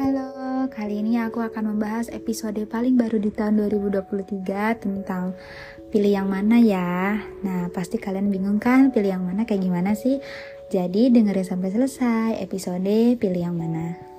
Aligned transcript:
Halo, 0.00 0.64
kali 0.72 1.04
ini 1.04 1.20
aku 1.20 1.44
akan 1.44 1.76
membahas 1.76 2.08
episode 2.08 2.56
paling 2.72 2.96
baru 2.96 3.20
di 3.20 3.28
tahun 3.28 3.60
2023 3.68 4.80
tentang 4.80 5.36
pilih 5.92 6.08
yang 6.16 6.24
mana 6.24 6.56
ya. 6.56 7.20
Nah, 7.44 7.68
pasti 7.68 8.00
kalian 8.00 8.32
bingung 8.32 8.56
kan 8.56 8.96
pilih 8.96 9.12
yang 9.12 9.28
mana 9.28 9.44
kayak 9.44 9.60
gimana 9.60 9.92
sih? 9.92 10.16
Jadi 10.72 11.12
dengerin 11.12 11.44
sampai 11.44 11.68
selesai 11.68 12.40
episode 12.40 13.20
pilih 13.20 13.44
yang 13.44 13.52
mana. 13.60 14.09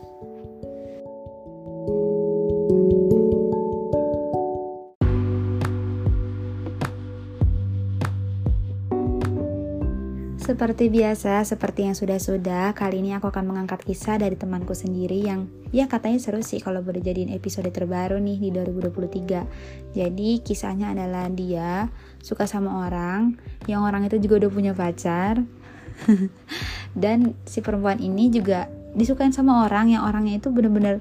Seperti 10.52 10.91
biasa, 10.91 11.47
seperti 11.47 11.87
yang 11.87 11.96
sudah-sudah, 11.96 12.75
kali 12.75 13.00
ini 13.00 13.15
aku 13.15 13.32
akan 13.32 13.55
mengangkat 13.55 13.87
kisah 13.87 14.19
dari 14.19 14.36
temanku 14.36 14.75
sendiri 14.75 15.23
yang 15.23 15.47
ya 15.71 15.87
katanya 15.87 16.19
seru 16.19 16.43
sih 16.43 16.59
kalau 16.59 16.83
boleh 16.83 17.00
jadiin 17.00 17.32
episode 17.32 17.71
terbaru 17.71 18.19
nih 18.19 18.36
di 18.36 18.50
2023. 18.51 19.95
Jadi 19.95 20.43
kisahnya 20.43 20.92
adalah 20.92 21.32
dia 21.32 21.87
suka 22.19 22.51
sama 22.51 22.83
orang, 22.83 23.39
yang 23.64 23.87
orang 23.87 24.04
itu 24.04 24.19
juga 24.19 24.43
udah 24.43 24.51
punya 24.51 24.75
pacar. 24.75 25.39
Dan 27.00 27.31
si 27.47 27.64
perempuan 27.64 28.04
ini 28.04 28.28
juga 28.28 28.68
disukain 28.92 29.31
sama 29.31 29.64
orang 29.64 29.95
yang 29.95 30.04
orangnya 30.04 30.36
itu 30.36 30.51
bener-bener 30.51 31.00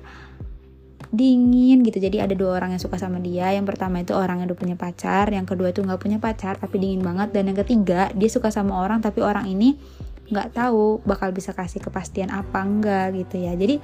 dingin 1.11 1.83
gitu. 1.83 1.99
Jadi 1.99 2.23
ada 2.23 2.35
dua 2.35 2.63
orang 2.63 2.75
yang 2.75 2.83
suka 2.83 2.97
sama 2.97 3.19
dia. 3.19 3.51
Yang 3.51 3.75
pertama 3.75 4.03
itu 4.03 4.15
orang 4.15 4.43
yang 4.43 4.49
udah 4.51 4.59
punya 4.59 4.77
pacar 4.79 5.27
yang 5.31 5.45
kedua 5.47 5.75
itu 5.75 5.83
nggak 5.83 6.01
punya 6.01 6.19
pacar 6.23 6.57
tapi 6.57 6.79
dingin 6.79 7.03
banget. 7.03 7.35
Dan 7.35 7.51
yang 7.51 7.59
ketiga 7.59 8.11
dia 8.15 8.31
suka 8.31 8.49
sama 8.55 8.79
orang 8.79 9.03
tapi 9.03 9.21
orang 9.21 9.51
ini 9.51 9.75
nggak 10.31 10.55
tahu 10.55 11.03
bakal 11.03 11.35
bisa 11.35 11.51
kasih 11.51 11.83
kepastian 11.83 12.31
apa 12.31 12.63
enggak 12.63 13.15
gitu 13.19 13.43
ya. 13.43 13.53
Jadi 13.59 13.83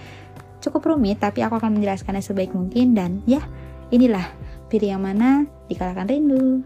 cukup 0.62 0.94
rumit 0.94 1.18
tapi 1.18 1.42
aku 1.42 1.58
akan 1.58 1.78
menjelaskannya 1.78 2.22
sebaik 2.22 2.54
mungkin. 2.54 2.94
Dan 2.94 3.26
ya 3.26 3.42
inilah 3.90 4.26
pilih 4.70 4.98
yang 4.98 5.02
mana 5.02 5.46
dikalahkan 5.66 6.06
rindu 6.06 6.62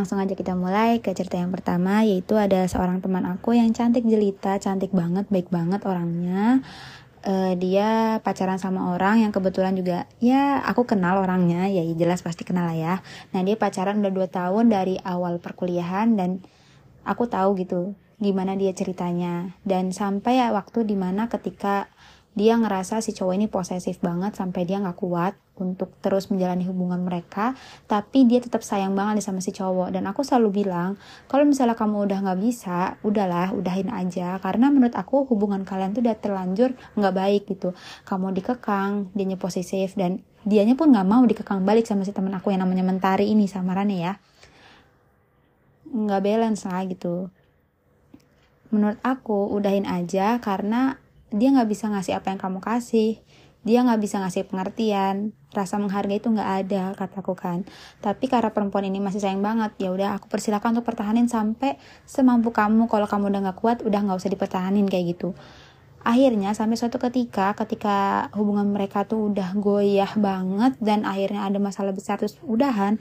Langsung 0.00 0.16
aja 0.16 0.32
kita 0.32 0.56
mulai 0.56 1.04
ke 1.04 1.12
cerita 1.12 1.36
yang 1.36 1.52
pertama 1.52 2.00
yaitu 2.00 2.32
ada 2.40 2.64
seorang 2.64 3.04
teman 3.04 3.28
aku 3.28 3.52
yang 3.52 3.68
cantik 3.76 4.00
jelita, 4.08 4.56
cantik 4.56 4.96
banget, 4.96 5.28
baik 5.28 5.52
banget 5.52 5.84
orangnya. 5.84 6.64
Uh, 7.20 7.52
dia 7.60 8.16
pacaran 8.24 8.56
sama 8.56 8.96
orang 8.96 9.20
yang 9.20 9.28
kebetulan 9.28 9.76
juga 9.76 10.08
ya 10.24 10.64
aku 10.64 10.88
kenal 10.88 11.20
orangnya 11.20 11.68
ya 11.68 11.84
jelas 11.92 12.24
pasti 12.24 12.48
kenal 12.48 12.64
lah 12.64 12.72
ya 12.72 12.94
nah 13.36 13.44
dia 13.44 13.60
pacaran 13.60 14.00
udah 14.00 14.24
2 14.24 14.24
tahun 14.40 14.64
dari 14.72 14.96
awal 15.04 15.36
perkuliahan 15.36 16.16
dan 16.16 16.40
aku 17.04 17.28
tahu 17.28 17.60
gitu 17.60 17.92
gimana 18.24 18.56
dia 18.56 18.72
ceritanya 18.72 19.52
dan 19.68 19.92
sampai 19.92 20.40
ya 20.40 20.48
waktu 20.56 20.88
di 20.88 20.96
mana 20.96 21.28
ketika 21.28 21.92
dia 22.30 22.54
ngerasa 22.54 23.02
si 23.02 23.10
cowok 23.10 23.34
ini 23.34 23.46
posesif 23.50 23.98
banget 23.98 24.38
sampai 24.38 24.62
dia 24.62 24.78
nggak 24.78 24.98
kuat 25.02 25.34
untuk 25.60 25.92
terus 26.00 26.32
menjalani 26.32 26.64
hubungan 26.64 27.04
mereka 27.04 27.52
tapi 27.84 28.24
dia 28.24 28.40
tetap 28.40 28.62
sayang 28.62 28.94
banget 28.94 29.20
sama 29.20 29.42
si 29.42 29.50
cowok. 29.50 29.90
Dan 29.90 30.06
aku 30.06 30.22
selalu 30.22 30.64
bilang 30.64 30.94
kalau 31.26 31.42
misalnya 31.42 31.74
kamu 31.74 32.06
udah 32.06 32.18
nggak 32.22 32.40
bisa 32.40 32.96
udahlah 33.02 33.50
udahin 33.50 33.90
aja. 33.90 34.38
Karena 34.38 34.70
menurut 34.70 34.94
aku 34.94 35.26
hubungan 35.26 35.66
kalian 35.66 35.90
tuh 35.90 36.06
udah 36.06 36.16
terlanjur 36.16 36.70
nggak 36.94 37.14
baik 37.14 37.42
gitu. 37.50 37.74
Kamu 38.06 38.30
dikekang 38.30 39.10
dianya 39.12 39.36
posesif 39.36 39.98
dan 39.98 40.22
dianya 40.46 40.78
pun 40.78 40.94
nggak 40.94 41.08
mau 41.10 41.26
dikekang 41.26 41.66
balik 41.66 41.84
sama 41.84 42.06
si 42.06 42.14
teman 42.14 42.32
aku 42.32 42.54
yang 42.54 42.62
namanya 42.62 42.86
Mentari 42.86 43.28
ini 43.28 43.50
samarannya 43.50 43.98
ya. 43.98 44.12
Nggak 45.90 46.22
balance 46.22 46.62
lah 46.64 46.86
gitu. 46.86 47.28
Menurut 48.70 49.02
aku 49.02 49.50
udahin 49.50 49.82
aja 49.82 50.38
karena 50.38 50.94
dia 51.30 51.48
nggak 51.54 51.70
bisa 51.70 51.86
ngasih 51.90 52.18
apa 52.18 52.34
yang 52.34 52.40
kamu 52.42 52.58
kasih. 52.62 53.22
Dia 53.60 53.84
nggak 53.84 54.00
bisa 54.00 54.18
ngasih 54.18 54.48
pengertian. 54.48 55.36
Rasa 55.52 55.76
menghargai 55.76 56.18
itu 56.18 56.32
nggak 56.32 56.50
ada 56.66 56.82
kataku 56.96 57.36
kan. 57.38 57.68
Tapi 58.02 58.26
karena 58.26 58.50
perempuan 58.50 58.86
ini 58.88 58.98
masih 58.98 59.20
sayang 59.22 59.44
banget 59.44 59.74
ya 59.78 59.94
udah 59.94 60.16
aku 60.16 60.32
persilakan 60.32 60.78
untuk 60.78 60.86
pertahanin 60.90 61.28
sampai 61.28 61.76
semampu 62.08 62.50
kamu. 62.50 62.88
Kalau 62.88 63.06
kamu 63.06 63.30
udah 63.30 63.40
nggak 63.50 63.58
kuat 63.58 63.78
udah 63.86 64.00
nggak 64.00 64.18
usah 64.18 64.32
dipertahanin 64.32 64.88
kayak 64.88 65.16
gitu. 65.16 65.36
Akhirnya 66.00 66.56
sampai 66.56 66.80
suatu 66.80 66.96
ketika 66.96 67.52
ketika 67.52 68.28
hubungan 68.32 68.72
mereka 68.72 69.04
tuh 69.04 69.28
udah 69.28 69.52
goyah 69.52 70.08
banget 70.16 70.80
dan 70.80 71.04
akhirnya 71.04 71.44
ada 71.44 71.60
masalah 71.60 71.92
besar 71.92 72.16
terus 72.16 72.40
udahan 72.40 72.96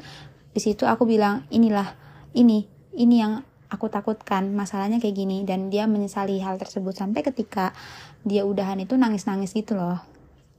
di 0.52 0.60
situ 0.60 0.84
aku 0.84 1.08
bilang 1.08 1.48
inilah 1.48 1.96
ini 2.36 2.68
ini 3.00 3.16
yang 3.24 3.48
aku 3.70 3.86
takutkan 3.88 4.50
masalahnya 4.52 4.98
kayak 4.98 5.16
gini 5.16 5.46
dan 5.46 5.70
dia 5.70 5.86
menyesali 5.86 6.42
hal 6.42 6.58
tersebut 6.58 6.98
sampai 6.98 7.22
ketika 7.22 7.72
dia 8.26 8.44
udahan 8.44 8.82
itu 8.82 8.98
nangis-nangis 8.98 9.54
gitu 9.54 9.78
loh. 9.78 10.02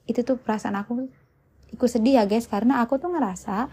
Itu 0.06 0.22
tuh 0.22 0.38
perasaan 0.38 0.78
aku 0.78 1.10
ikut 1.70 1.90
sedih 1.90 2.22
ya 2.22 2.24
guys 2.26 2.50
karena 2.50 2.82
aku 2.82 2.98
tuh 2.98 3.10
ngerasa 3.10 3.70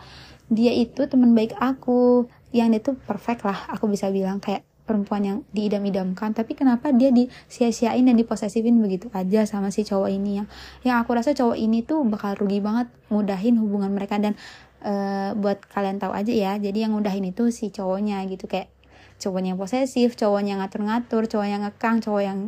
dia 0.49 0.73
itu 0.73 1.05
teman 1.05 1.37
baik 1.37 1.53
aku. 1.61 2.25
Yang 2.55 2.69
itu 2.81 2.89
perfect 3.05 3.43
lah 3.45 3.67
aku 3.69 3.91
bisa 3.91 4.09
bilang 4.09 4.41
kayak 4.41 4.65
perempuan 4.87 5.21
yang 5.21 5.37
diidam-idamkan. 5.51 6.31
Tapi 6.31 6.55
kenapa 6.55 6.95
dia 6.95 7.11
disia-siain 7.11 8.07
dan 8.07 8.15
diposesifin 8.15 8.79
begitu 8.79 9.11
aja 9.11 9.43
sama 9.43 9.69
si 9.69 9.83
cowok 9.83 10.09
ini? 10.09 10.41
Ya 10.41 10.43
yang 10.87 10.97
aku 11.03 11.13
rasa 11.13 11.35
cowok 11.35 11.59
ini 11.59 11.83
tuh 11.83 12.07
bakal 12.07 12.39
rugi 12.39 12.63
banget 12.63 12.87
mudahin 13.11 13.59
hubungan 13.59 13.91
mereka. 13.91 14.17
Dan 14.17 14.39
uh, 14.81 15.35
buat 15.35 15.61
kalian 15.67 15.99
tahu 15.99 16.15
aja 16.15 16.31
ya 16.31 16.51
jadi 16.55 16.87
yang 16.87 16.95
mudahin 16.95 17.27
itu 17.27 17.51
si 17.51 17.69
cowoknya 17.69 18.23
gitu. 18.31 18.47
Kayak 18.47 18.71
cowoknya 19.17 19.53
yang 19.53 19.59
posesif 19.59 20.13
cowoknya 20.13 20.61
ngatur-ngatur 20.61 21.25
cowok 21.25 21.47
yang 21.47 21.61
ngekang 21.65 22.01
cowok 22.01 22.23
yang 22.23 22.39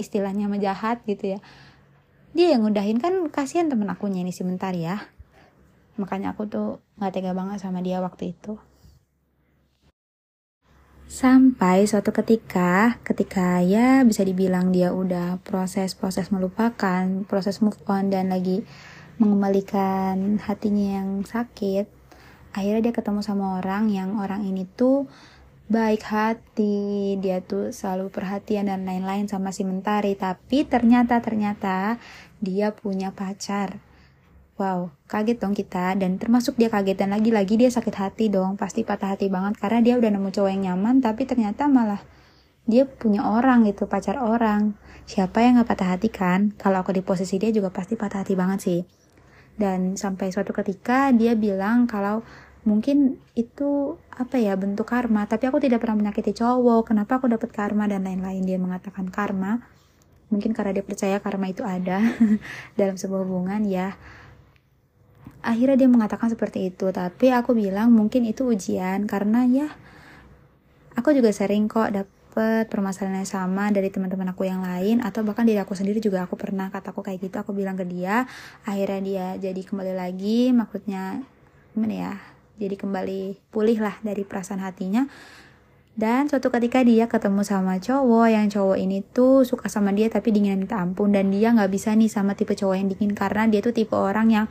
istilahnya 0.00 0.48
menjahat 0.48 1.04
gitu 1.04 1.36
ya. 1.36 1.38
Dia 2.32 2.54
yang 2.56 2.64
ngudahin 2.64 3.00
kan 3.00 3.12
kasihan 3.32 3.68
temen 3.68 3.88
akunya 3.88 4.24
ini 4.24 4.32
sebentar 4.32 4.72
ya. 4.72 5.10
Makanya 5.98 6.32
aku 6.36 6.46
tuh 6.46 6.68
nggak 7.00 7.12
tega 7.12 7.32
banget 7.34 7.58
sama 7.60 7.82
dia 7.82 7.98
waktu 7.98 8.36
itu. 8.36 8.56
Sampai 11.08 11.88
suatu 11.88 12.12
ketika 12.12 13.00
ketika 13.00 13.64
ya 13.64 14.04
bisa 14.04 14.20
dibilang 14.28 14.70
dia 14.76 14.92
udah 14.92 15.40
proses-proses 15.40 16.28
melupakan 16.28 17.24
proses 17.24 17.64
move 17.64 17.80
on 17.88 18.12
dan 18.12 18.28
lagi 18.28 18.60
mengembalikan 19.16 20.36
hatinya 20.38 21.00
yang 21.00 21.08
sakit 21.24 21.88
akhirnya 22.54 22.90
dia 22.90 22.94
ketemu 22.94 23.20
sama 23.20 23.58
orang 23.60 23.90
yang 23.92 24.16
orang 24.20 24.46
ini 24.46 24.64
tuh 24.64 25.10
baik 25.68 26.00
hati, 26.08 27.20
dia 27.20 27.44
tuh 27.44 27.76
selalu 27.76 28.08
perhatian 28.08 28.72
dan 28.72 28.88
lain-lain 28.88 29.28
sama 29.28 29.52
si 29.52 29.68
Mentari, 29.68 30.16
tapi 30.16 30.64
ternyata 30.64 31.20
ternyata 31.20 32.00
dia 32.40 32.72
punya 32.72 33.12
pacar. 33.12 33.84
Wow, 34.56 34.90
kaget 35.06 35.38
dong 35.38 35.54
kita 35.54 35.94
dan 35.94 36.18
termasuk 36.18 36.58
dia 36.58 36.66
kaget 36.72 36.98
dan 37.04 37.14
lagi-lagi 37.14 37.54
dia 37.60 37.70
sakit 37.70 37.94
hati 37.94 38.26
dong, 38.32 38.56
pasti 38.56 38.82
patah 38.82 39.14
hati 39.14 39.30
banget 39.30 39.60
karena 39.60 39.78
dia 39.84 39.94
udah 40.00 40.10
nemu 40.10 40.34
cowok 40.34 40.50
yang 40.50 40.62
nyaman 40.72 40.98
tapi 40.98 41.28
ternyata 41.28 41.70
malah 41.70 42.02
dia 42.66 42.88
punya 42.88 43.22
orang 43.28 43.64
gitu, 43.68 43.86
pacar 43.88 44.18
orang. 44.18 44.76
Siapa 45.08 45.40
yang 45.40 45.56
gak 45.62 45.72
patah 45.72 45.88
hati 45.96 46.12
kan? 46.12 46.52
Kalau 46.60 46.84
aku 46.84 46.92
di 46.92 47.00
posisi 47.00 47.40
dia 47.40 47.48
juga 47.48 47.72
pasti 47.72 47.96
patah 47.96 48.20
hati 48.20 48.36
banget 48.36 48.58
sih. 48.60 48.80
Dan 49.56 49.96
sampai 49.96 50.28
suatu 50.28 50.52
ketika 50.52 51.08
dia 51.16 51.32
bilang 51.32 51.88
kalau 51.88 52.20
mungkin 52.66 53.20
itu 53.38 54.00
apa 54.18 54.40
ya 54.40 54.58
bentuk 54.58 54.88
karma. 54.90 55.28
Tapi 55.30 55.46
aku 55.46 55.62
tidak 55.62 55.84
pernah 55.84 56.02
menyakiti 56.02 56.34
cowok. 56.34 56.90
Kenapa 56.90 57.22
aku 57.22 57.30
dapat 57.30 57.50
karma 57.54 57.86
dan 57.86 58.02
lain-lain? 58.02 58.42
Dia 58.42 58.58
mengatakan 58.58 59.06
karma. 59.12 59.62
Mungkin 60.28 60.52
karena 60.52 60.76
dia 60.76 60.84
percaya 60.84 61.16
karma 61.22 61.48
itu 61.48 61.62
ada 61.62 62.02
dalam 62.80 62.98
sebuah 62.98 63.24
hubungan 63.24 63.62
ya. 63.64 63.94
Akhirnya 65.40 65.78
dia 65.78 65.88
mengatakan 65.88 66.28
seperti 66.28 66.74
itu. 66.74 66.90
Tapi 66.90 67.30
aku 67.30 67.54
bilang 67.54 67.94
mungkin 67.94 68.26
itu 68.26 68.44
ujian. 68.44 69.06
Karena 69.06 69.46
ya 69.46 69.68
aku 70.98 71.14
juga 71.14 71.30
sering 71.30 71.70
kok 71.70 71.94
dapet 71.94 72.68
permasalahan 72.68 73.24
yang 73.24 73.30
sama 73.30 73.70
dari 73.72 73.88
teman-teman 73.88 74.34
aku 74.34 74.44
yang 74.44 74.60
lain. 74.60 75.00
Atau 75.00 75.22
bahkan 75.24 75.46
diri 75.46 75.62
aku 75.62 75.72
sendiri 75.78 76.02
juga. 76.02 76.26
Aku 76.26 76.34
pernah 76.34 76.68
kataku 76.68 77.00
kayak 77.06 77.22
gitu. 77.22 77.38
Aku 77.38 77.54
bilang 77.54 77.78
ke 77.78 77.86
dia. 77.86 78.26
Akhirnya 78.66 79.00
dia 79.00 79.26
jadi 79.38 79.60
kembali 79.62 79.94
lagi. 79.94 80.50
Maksudnya 80.52 81.22
gimana 81.72 81.94
ya 81.94 82.37
jadi 82.58 82.74
kembali 82.74 83.50
pulih 83.54 83.78
lah 83.78 83.96
dari 84.02 84.26
perasaan 84.26 84.60
hatinya. 84.60 85.06
Dan 85.98 86.30
suatu 86.30 86.54
ketika 86.54 86.86
dia 86.86 87.10
ketemu 87.10 87.42
sama 87.42 87.82
cowok 87.82 88.26
yang 88.30 88.46
cowok 88.46 88.78
ini 88.78 89.02
tuh 89.02 89.42
suka 89.42 89.66
sama 89.66 89.90
dia 89.90 90.06
tapi 90.06 90.30
dingin 90.30 90.58
minta 90.58 90.78
ampun. 90.78 91.10
Dan 91.10 91.34
dia 91.34 91.50
nggak 91.50 91.70
bisa 91.70 91.90
nih 91.94 92.06
sama 92.06 92.38
tipe 92.38 92.54
cowok 92.54 92.74
yang 92.78 92.86
dingin 92.90 93.14
karena 93.18 93.50
dia 93.50 93.58
tuh 93.58 93.74
tipe 93.74 93.98
orang 93.98 94.30
yang 94.30 94.46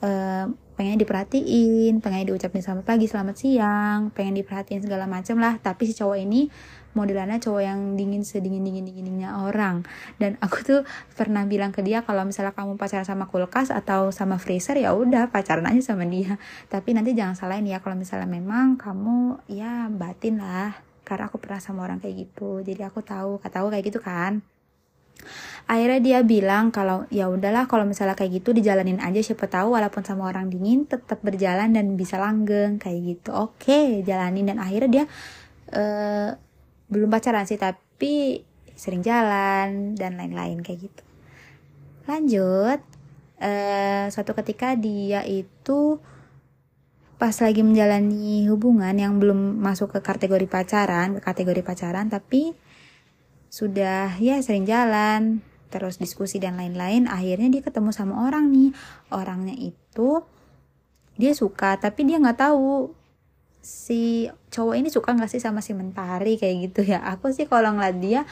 uh, 0.00 0.48
pengen 0.80 0.96
diperhatiin, 0.96 2.00
pengen 2.00 2.32
diucapin 2.32 2.64
selamat 2.64 2.88
pagi, 2.88 3.04
selamat 3.04 3.36
siang, 3.36 4.08
pengen 4.16 4.40
diperhatiin 4.40 4.80
segala 4.80 5.04
macam 5.04 5.36
lah. 5.36 5.60
Tapi 5.60 5.84
si 5.84 5.92
cowok 5.92 6.16
ini 6.16 6.48
modelannya 6.96 7.36
cowok 7.36 7.60
yang 7.60 8.00
dingin 8.00 8.24
sedingin 8.24 8.64
dingin 8.64 8.88
dinginnya 8.88 9.44
orang. 9.44 9.84
Dan 10.16 10.40
aku 10.40 10.64
tuh 10.64 10.80
pernah 11.20 11.44
bilang 11.44 11.68
ke 11.68 11.84
dia 11.84 12.00
kalau 12.00 12.24
misalnya 12.24 12.56
kamu 12.56 12.80
pacaran 12.80 13.04
sama 13.04 13.28
kulkas 13.28 13.68
atau 13.68 14.08
sama 14.08 14.40
freezer 14.40 14.80
ya 14.80 14.96
udah 14.96 15.28
pacaran 15.28 15.68
aja 15.68 15.92
sama 15.92 16.08
dia. 16.08 16.40
Tapi 16.72 16.96
nanti 16.96 17.12
jangan 17.12 17.36
salahin 17.36 17.68
ya 17.68 17.84
kalau 17.84 18.00
misalnya 18.00 18.24
memang 18.32 18.80
kamu 18.80 19.36
ya 19.52 19.92
batin 19.92 20.40
lah. 20.40 20.80
Karena 21.04 21.28
aku 21.28 21.36
pernah 21.36 21.60
sama 21.60 21.84
orang 21.84 22.00
kayak 22.00 22.24
gitu. 22.24 22.64
Jadi 22.64 22.80
aku 22.88 23.04
tahu 23.04 23.36
kata 23.36 23.60
aku 23.60 23.68
kayak 23.68 23.84
gitu 23.84 24.00
kan 24.00 24.40
akhirnya 25.70 26.00
dia 26.02 26.18
bilang 26.26 26.74
kalau 26.74 27.06
ya 27.14 27.30
udahlah 27.30 27.70
kalau 27.70 27.86
misalnya 27.86 28.18
kayak 28.18 28.42
gitu 28.42 28.50
dijalanin 28.50 28.98
aja 28.98 29.22
siapa 29.22 29.46
tahu 29.46 29.78
walaupun 29.78 30.02
sama 30.02 30.26
orang 30.26 30.50
dingin 30.50 30.84
tetap 30.84 31.22
berjalan 31.22 31.70
dan 31.70 31.94
bisa 31.94 32.18
langgeng 32.18 32.82
kayak 32.82 33.00
gitu. 33.16 33.30
Oke 33.32 34.02
jalanin. 34.02 34.50
Dan 34.50 34.58
akhirnya 34.58 34.90
dia 34.90 35.04
uh, 35.76 36.30
belum 36.90 37.08
pacaran 37.08 37.46
sih 37.46 37.60
tapi 37.60 38.42
sering 38.74 39.04
jalan 39.04 39.94
dan 39.94 40.18
lain-lain 40.18 40.64
kayak 40.64 40.90
gitu. 40.90 41.02
Lanjut 42.10 42.80
uh, 43.40 44.06
suatu 44.10 44.32
ketika 44.36 44.74
dia 44.74 45.24
itu 45.24 45.98
pas 47.20 47.36
lagi 47.36 47.60
menjalani 47.60 48.48
hubungan 48.48 48.96
yang 48.96 49.20
belum 49.20 49.60
masuk 49.60 49.92
ke 49.92 50.00
kategori 50.00 50.48
pacaran, 50.48 51.20
ke 51.20 51.20
kategori 51.20 51.60
pacaran, 51.60 52.08
tapi 52.08 52.56
sudah 53.50 54.16
ya 54.22 54.38
sering 54.40 54.64
jalan, 54.64 55.42
terus 55.68 55.98
diskusi 55.98 56.38
dan 56.38 56.54
lain-lain, 56.54 57.10
akhirnya 57.10 57.50
dia 57.50 57.62
ketemu 57.66 57.90
sama 57.90 58.24
orang 58.30 58.48
nih. 58.54 58.70
Orangnya 59.10 59.58
itu 59.58 60.22
dia 61.18 61.34
suka, 61.34 61.76
tapi 61.76 62.06
dia 62.06 62.22
nggak 62.22 62.38
tahu 62.38 62.94
si 63.60 64.30
cowok 64.48 64.74
ini 64.80 64.88
suka 64.88 65.12
nggak 65.12 65.28
sih 65.28 65.42
sama 65.42 65.60
si 65.60 65.74
Mentari 65.74 66.38
kayak 66.38 66.56
gitu 66.70 66.80
ya. 66.86 67.02
Aku 67.02 67.34
sih 67.34 67.44
kalau 67.50 67.74
ngeliat 67.74 67.98
dia 67.98 68.22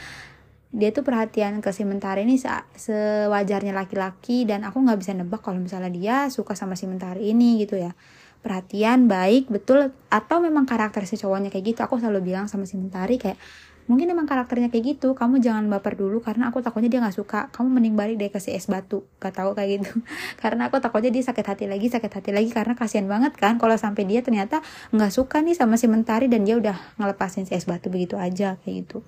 dia 0.68 0.92
tuh 0.92 1.00
perhatian 1.00 1.64
ke 1.64 1.72
si 1.72 1.82
Mentari 1.88 2.28
ini 2.28 2.36
se 2.36 2.48
sewajarnya 2.76 3.72
laki-laki 3.72 4.44
dan 4.44 4.68
aku 4.68 4.84
nggak 4.84 5.00
bisa 5.00 5.16
nebak 5.16 5.40
kalau 5.40 5.56
misalnya 5.56 5.88
dia 5.88 6.16
suka 6.28 6.52
sama 6.52 6.76
si 6.76 6.84
Mentari 6.84 7.32
ini 7.32 7.64
gitu 7.64 7.80
ya 7.80 7.96
perhatian 8.44 9.08
baik 9.08 9.48
betul 9.48 9.90
atau 10.12 10.36
memang 10.44 10.68
karakter 10.68 11.08
si 11.08 11.16
cowoknya 11.16 11.48
kayak 11.48 11.74
gitu 11.74 11.80
aku 11.82 11.96
selalu 11.98 12.32
bilang 12.32 12.46
sama 12.52 12.68
si 12.68 12.76
Mentari 12.76 13.16
kayak 13.16 13.40
mungkin 13.88 14.12
emang 14.12 14.28
karakternya 14.28 14.68
kayak 14.68 15.00
gitu. 15.00 15.16
Kamu 15.16 15.40
jangan 15.40 15.64
baper 15.66 15.96
dulu 15.96 16.20
karena 16.20 16.52
aku 16.52 16.60
takutnya 16.60 16.92
dia 16.92 17.00
nggak 17.00 17.16
suka. 17.16 17.48
Kamu 17.50 17.72
mending 17.72 17.96
balik 17.96 18.20
deh 18.20 18.28
ke 18.28 18.38
si 18.38 18.52
es 18.52 18.68
batu. 18.68 19.08
Gak 19.18 19.40
tahu 19.40 19.56
kayak 19.56 19.80
gitu. 19.80 19.92
Karena 20.44 20.68
aku 20.68 20.78
takutnya 20.78 21.08
dia 21.08 21.24
sakit 21.24 21.42
hati 21.42 21.64
lagi 21.64 21.88
sakit 21.88 22.12
hati 22.12 22.30
lagi. 22.30 22.52
Karena 22.52 22.76
kasihan 22.76 23.08
banget 23.08 23.34
kan 23.34 23.56
kalau 23.56 23.74
sampai 23.74 24.04
dia 24.04 24.20
ternyata 24.20 24.60
nggak 24.92 25.10
suka 25.10 25.40
nih 25.40 25.56
sama 25.56 25.80
si 25.80 25.88
Mentari 25.88 26.28
dan 26.28 26.44
dia 26.44 26.60
udah 26.60 26.76
ngelepasin 27.00 27.48
si 27.48 27.56
es 27.56 27.64
batu 27.64 27.88
begitu 27.88 28.20
aja 28.20 28.60
kayak 28.62 28.86
gitu. 28.86 29.00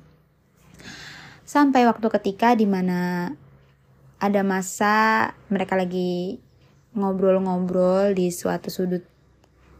Sampai 1.44 1.85
waktu 1.85 2.09
ketika 2.09 2.56
di 2.56 2.65
mana 2.65 3.31
ada 4.17 4.41
masa 4.41 5.29
mereka 5.53 5.77
lagi 5.77 6.41
ngobrol-ngobrol 6.97 8.17
di 8.17 8.32
suatu 8.32 8.73
sudut 8.73 9.05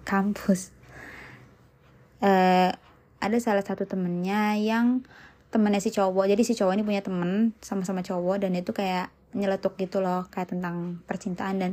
kampus. 0.05 0.77
Uh, 2.21 2.69
ada 3.21 3.37
salah 3.39 3.63
satu 3.63 3.85
temennya 3.85 4.57
yang 4.57 5.05
temennya 5.53 5.83
si 5.83 5.93
cowok. 5.93 6.25
Jadi 6.31 6.43
si 6.43 6.53
cowok 6.57 6.73
ini 6.75 6.83
punya 6.87 7.05
temen 7.05 7.53
sama-sama 7.61 8.01
cowok 8.01 8.49
dan 8.49 8.57
itu 8.57 8.73
kayak 8.73 9.13
nyeletuk 9.37 9.79
gitu 9.79 10.03
loh 10.03 10.27
kayak 10.33 10.57
tentang 10.57 11.05
percintaan. 11.05 11.57
Dan 11.61 11.71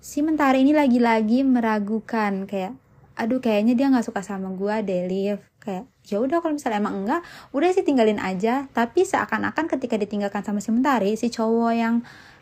si 0.00 0.24
mentari 0.24 0.64
ini 0.64 0.72
lagi-lagi 0.72 1.44
meragukan 1.44 2.48
kayak 2.48 2.72
aduh 3.20 3.36
kayaknya 3.36 3.76
dia 3.76 3.92
nggak 3.92 4.06
suka 4.06 4.24
sama 4.24 4.48
gue 4.56 4.74
deh 4.80 5.04
Liv 5.04 5.38
kayak 5.60 5.84
ya 6.08 6.16
udah 6.24 6.40
kalau 6.40 6.56
misalnya 6.56 6.80
emang 6.80 7.04
enggak 7.04 7.20
udah 7.52 7.68
sih 7.74 7.84
tinggalin 7.84 8.20
aja. 8.22 8.70
Tapi 8.72 9.04
seakan-akan 9.04 9.68
ketika 9.76 10.00
ditinggalkan 10.00 10.40
sama 10.46 10.62
si 10.64 10.70
mentari 10.72 11.18
si 11.18 11.28
cowok 11.28 11.72
yang 11.74 11.94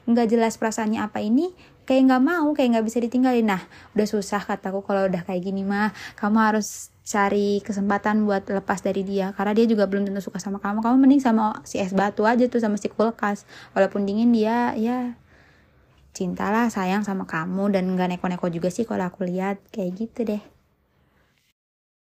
nggak 0.08 0.26
jelas 0.30 0.56
perasaannya 0.56 1.04
apa 1.04 1.20
ini 1.20 1.52
kayak 1.84 2.12
nggak 2.12 2.22
mau 2.22 2.48
kayak 2.52 2.78
nggak 2.78 2.86
bisa 2.86 2.98
ditinggalin. 3.00 3.48
Nah 3.48 3.62
udah 3.96 4.06
susah 4.06 4.44
kataku 4.44 4.84
kalau 4.84 5.08
udah 5.08 5.24
kayak 5.24 5.42
gini 5.42 5.64
mah 5.64 5.90
kamu 6.14 6.38
harus 6.38 6.92
cari 7.08 7.64
kesempatan 7.64 8.28
buat 8.28 8.44
lepas 8.44 8.84
dari 8.84 9.00
dia. 9.00 9.32
Karena 9.32 9.56
dia 9.56 9.64
juga 9.64 9.88
belum 9.88 10.04
tentu 10.04 10.20
suka 10.20 10.36
sama 10.36 10.60
kamu. 10.60 10.84
Kamu 10.84 10.96
mending 11.00 11.24
sama 11.24 11.56
si 11.64 11.80
es 11.80 11.96
batu 11.96 12.28
aja 12.28 12.44
tuh 12.52 12.60
sama 12.60 12.76
si 12.76 12.92
kulkas. 12.92 13.48
Walaupun 13.72 14.04
dingin 14.04 14.28
dia 14.28 14.76
ya 14.76 15.16
cintalah 16.12 16.68
sayang 16.68 17.08
sama 17.08 17.24
kamu. 17.24 17.72
Dan 17.72 17.96
nggak 17.96 18.20
neko-neko 18.20 18.52
juga 18.52 18.68
sih 18.68 18.84
kalau 18.84 19.08
aku 19.08 19.24
lihat. 19.24 19.56
Kayak 19.72 19.90
gitu 19.96 20.20
deh 20.28 20.57